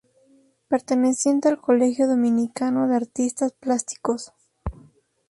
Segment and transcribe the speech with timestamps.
[0.67, 4.33] Perteneciente al Colegio Dominicano de Artistas Plásticos.